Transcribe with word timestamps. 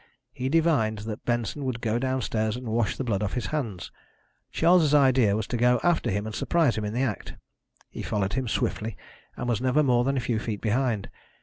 He 0.33 0.49
divined 0.49 0.97
that 1.05 1.25
Benson 1.25 1.63
would 1.63 1.79
go 1.79 1.99
downstairs 1.99 2.55
and 2.57 2.67
wash 2.67 2.97
the 2.97 3.03
blood 3.03 3.21
off 3.21 3.33
his 3.35 3.45
hands. 3.53 3.91
Charles' 4.51 4.95
idea 4.95 5.35
was 5.35 5.45
to 5.45 5.57
go 5.57 5.79
after 5.83 6.09
him 6.09 6.25
and 6.25 6.33
surprise 6.33 6.75
him 6.75 6.85
in 6.85 6.93
the 6.95 7.03
act. 7.03 7.35
He 7.87 8.01
followed 8.01 8.33
him 8.33 8.47
swiftly, 8.47 8.97
and 9.37 9.47
was 9.47 9.61
never 9.61 9.83
more 9.83 10.03
than 10.03 10.17
a 10.17 10.19
few 10.19 10.39
feet 10.39 10.59
behind. 10.59 11.07